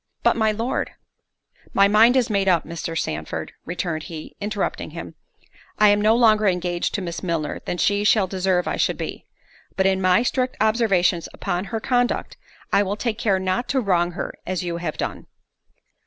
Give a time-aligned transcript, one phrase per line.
[0.23, 0.93] "But, my Lord——"
[1.75, 2.97] "My mind is made up, Mr.
[2.97, 5.13] Sandford," returned he, interrupting him;
[5.77, 9.85] "I am no longer engaged to Miss Milner than she shall deserve I should be—but,
[9.85, 12.35] in my strict observations upon her conduct,
[12.73, 15.27] I will take care not to wrong her as you have done."